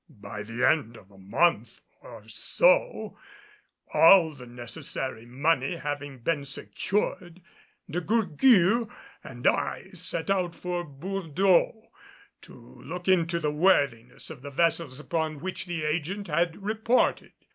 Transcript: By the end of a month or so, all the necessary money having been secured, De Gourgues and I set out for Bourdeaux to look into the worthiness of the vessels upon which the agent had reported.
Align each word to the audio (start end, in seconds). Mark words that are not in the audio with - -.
By 0.09 0.41
the 0.41 0.67
end 0.67 0.97
of 0.97 1.11
a 1.11 1.19
month 1.19 1.79
or 2.01 2.27
so, 2.27 3.19
all 3.93 4.31
the 4.33 4.47
necessary 4.47 5.27
money 5.27 5.75
having 5.75 6.17
been 6.23 6.43
secured, 6.43 7.39
De 7.87 8.01
Gourgues 8.01 8.91
and 9.23 9.45
I 9.45 9.91
set 9.91 10.31
out 10.31 10.55
for 10.55 10.83
Bourdeaux 10.83 11.91
to 12.41 12.55
look 12.83 13.07
into 13.07 13.39
the 13.39 13.51
worthiness 13.51 14.31
of 14.31 14.41
the 14.41 14.49
vessels 14.49 14.99
upon 14.99 15.39
which 15.39 15.67
the 15.67 15.83
agent 15.83 16.29
had 16.29 16.63
reported. 16.63 17.33